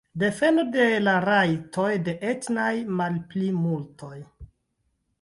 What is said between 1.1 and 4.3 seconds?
rajtoj de etnaj malplimultoj.